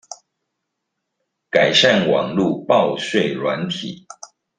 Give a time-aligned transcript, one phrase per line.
[1.51, 4.07] 改善網路報稅軟體